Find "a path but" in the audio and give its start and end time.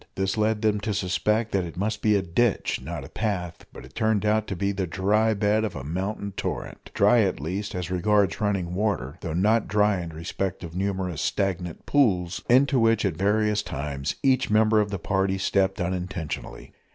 3.05-3.85